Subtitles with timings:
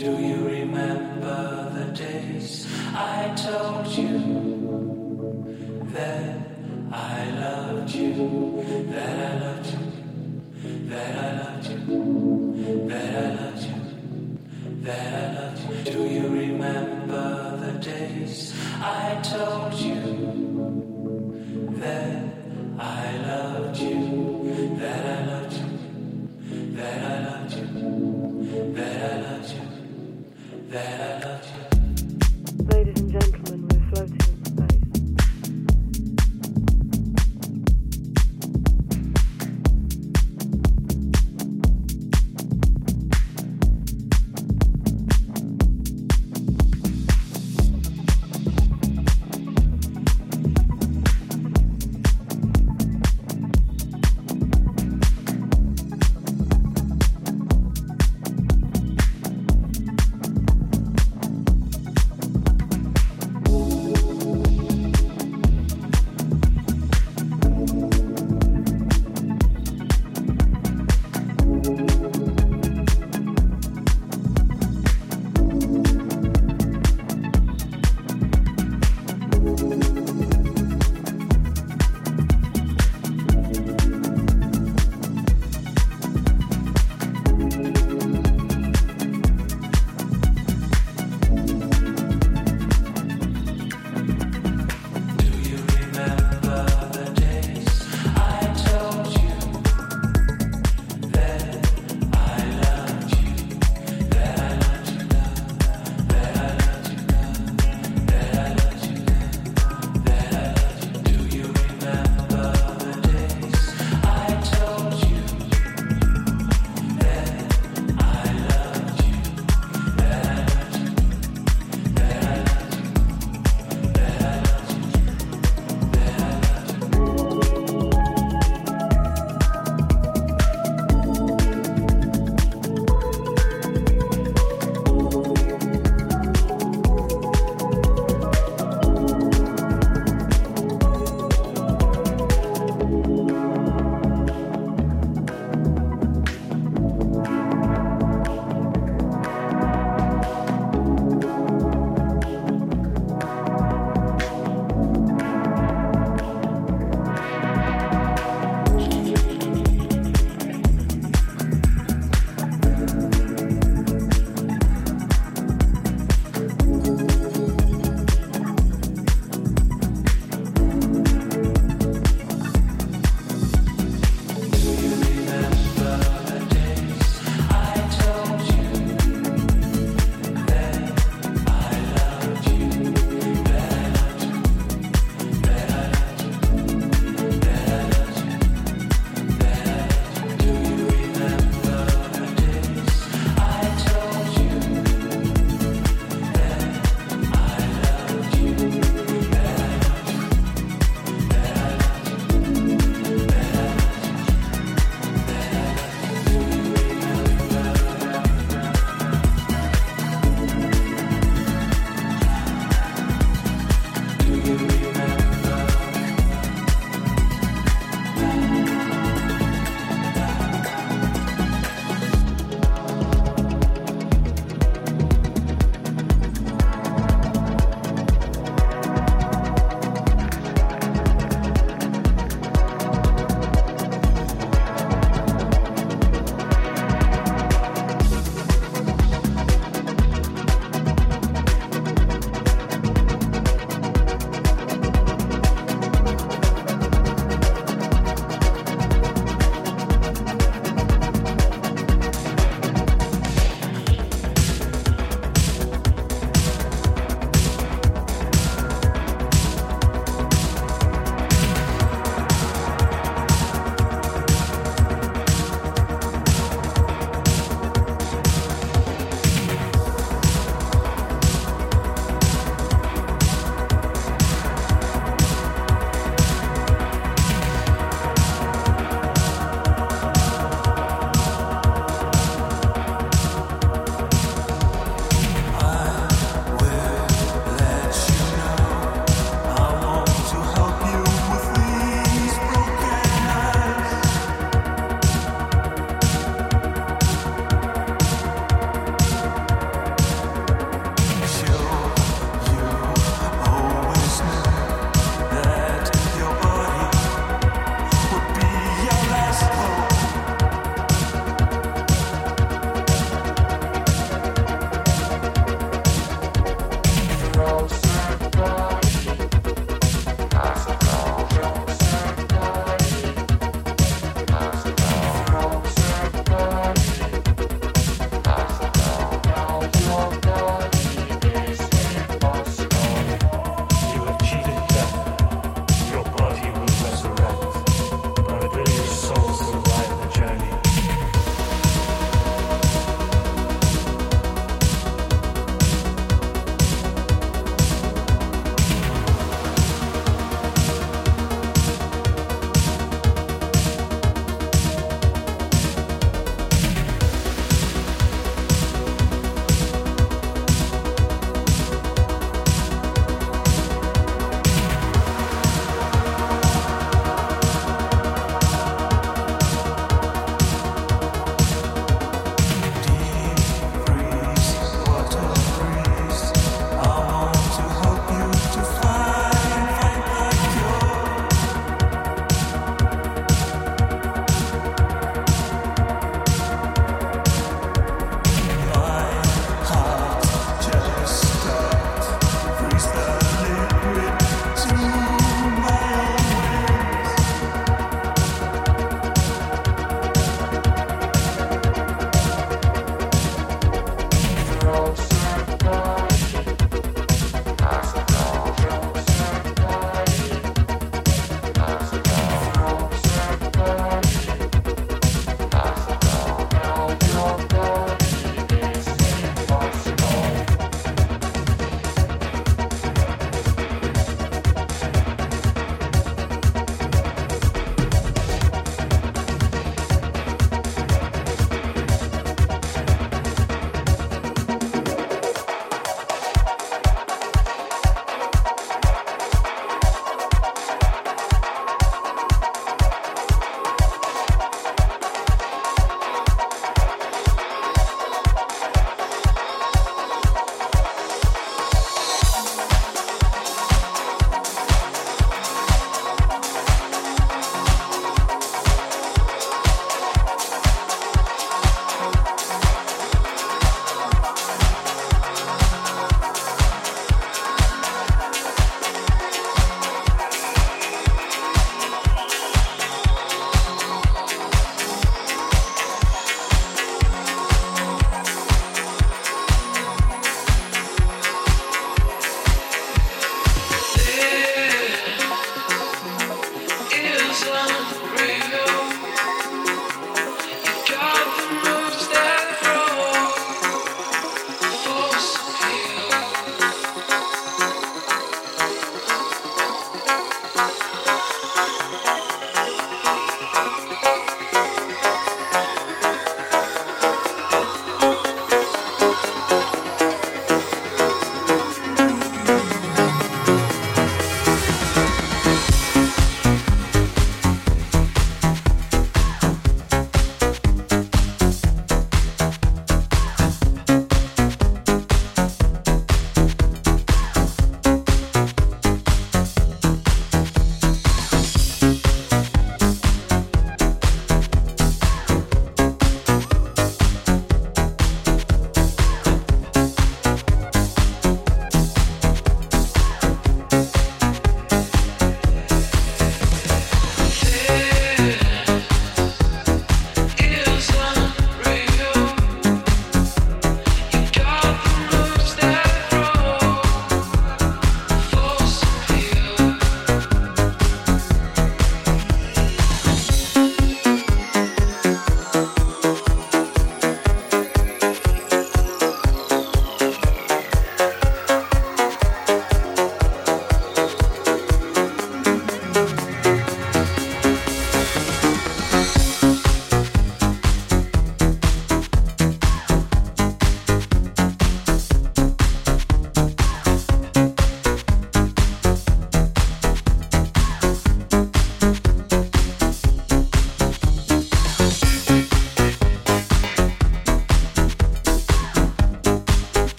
[0.00, 4.16] Do you remember the days I told you
[5.92, 6.38] that
[6.90, 14.80] I loved you, that I loved you, that I loved you, that I loved you,
[14.84, 15.92] that I loved you?
[15.92, 20.49] Do you remember the days I told you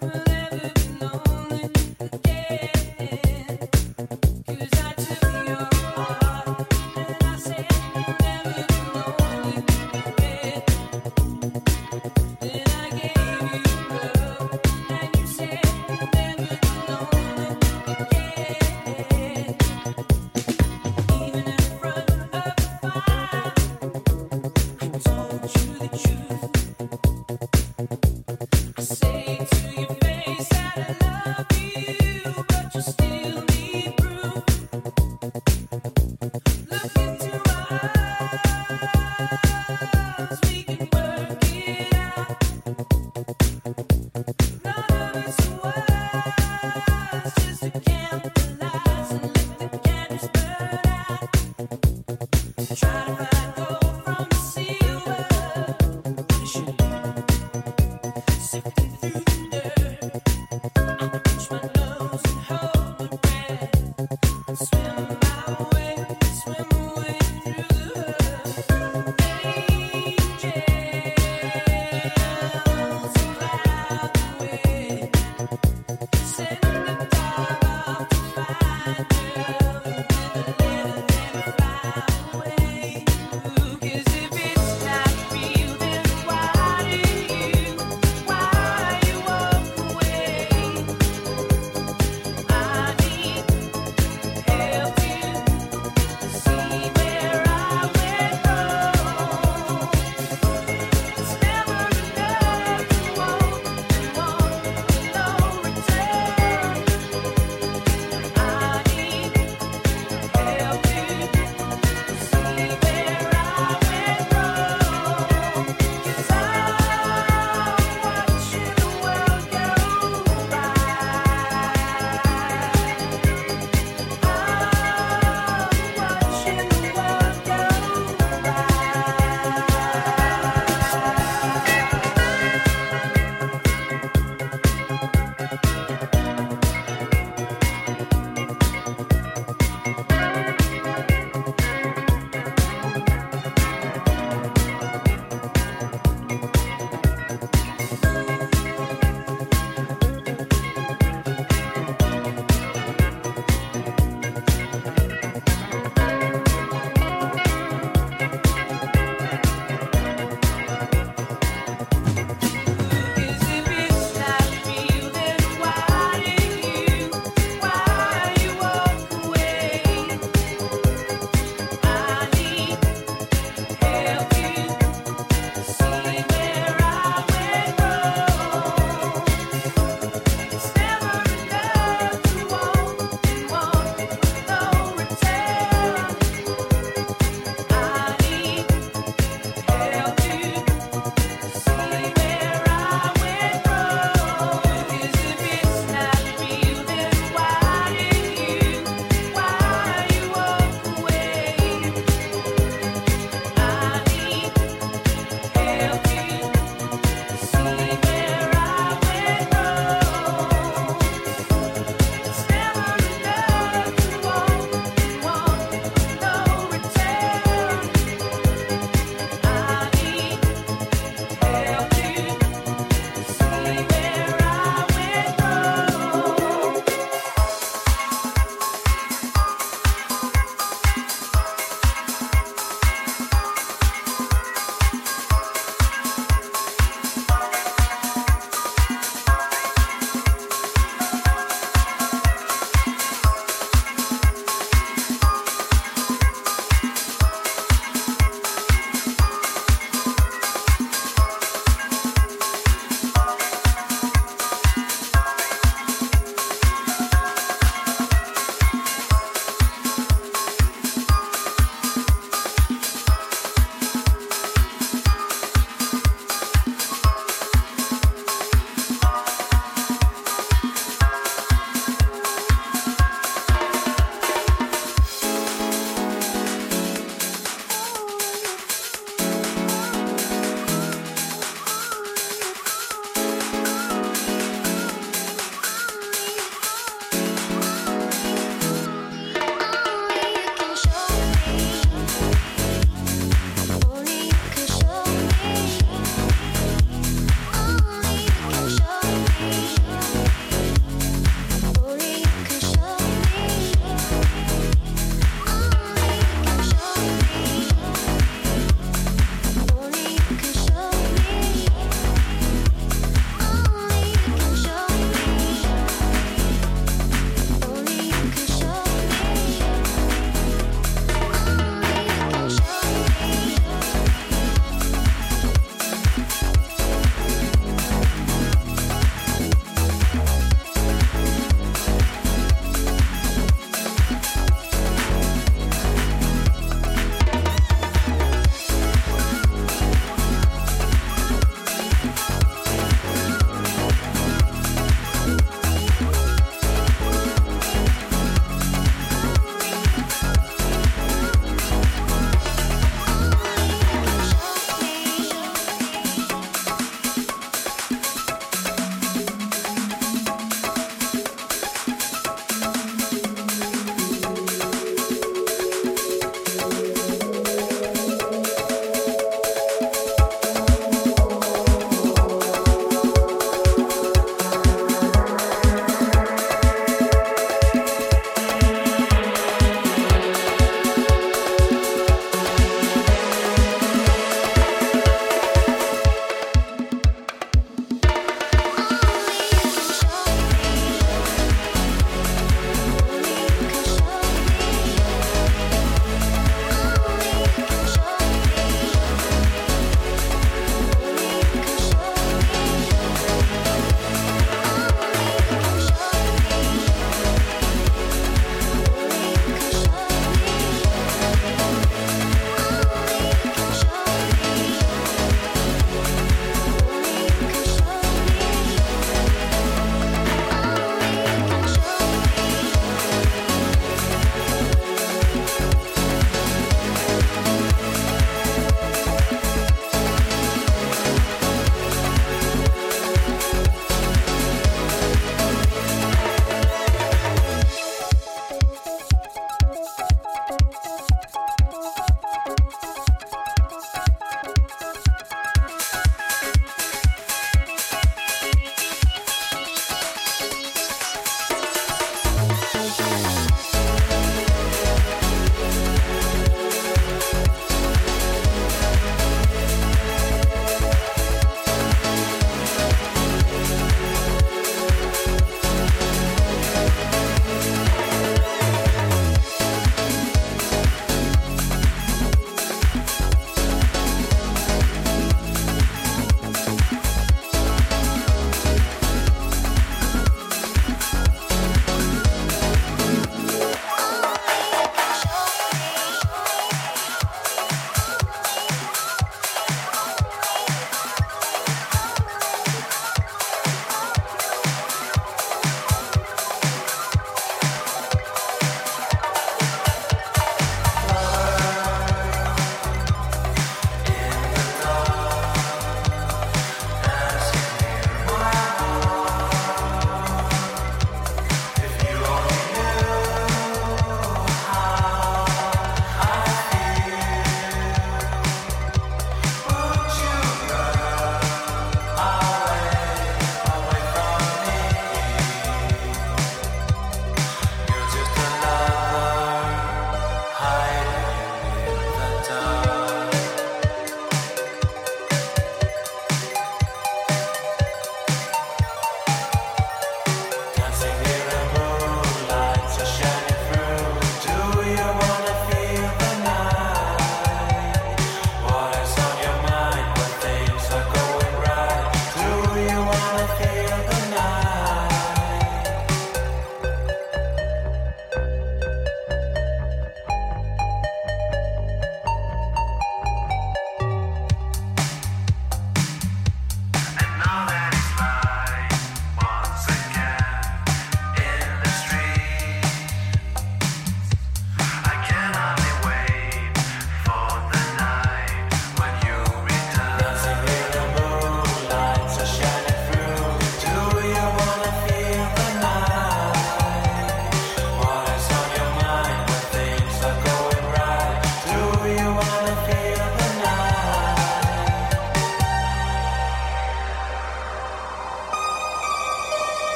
[0.00, 0.37] Well,